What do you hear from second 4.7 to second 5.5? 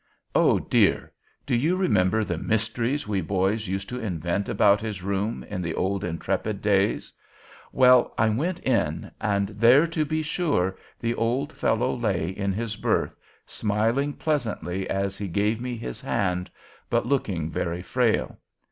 his room